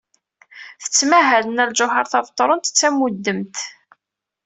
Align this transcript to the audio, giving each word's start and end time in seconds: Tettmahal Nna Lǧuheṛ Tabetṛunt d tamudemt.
Tettmahal 0.83 1.43
Nna 1.47 1.63
Lǧuheṛ 1.69 2.05
Tabetṛunt 2.11 2.71
d 2.73 2.75
tamudemt. 2.79 3.57